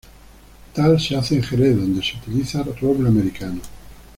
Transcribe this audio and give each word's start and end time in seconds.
Tal 0.73 0.99
se 0.99 1.15
hace 1.15 1.35
en 1.35 1.43
Jerez, 1.43 1.77
donde 1.79 2.01
se 2.01 2.17
utiliza 2.17 2.63
roble 2.63 3.07
americano. 3.07 3.61